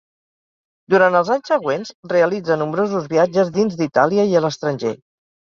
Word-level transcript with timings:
Durant 0.93 1.17
els 1.19 1.29
anys 1.35 1.51
següents 1.51 1.91
realitza 2.13 2.57
nombrosos 2.63 3.07
viatges 3.13 3.53
dins 3.61 3.79
d'Itàlia 3.83 4.27
i 4.33 4.35
a 4.35 4.45
l'estranger. 4.49 4.97